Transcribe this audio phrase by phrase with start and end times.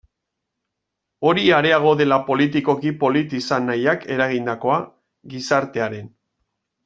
[1.31, 4.79] Hori areago dela politikoki polit izan nahiak eragindakoa,
[5.35, 6.09] gizartearen.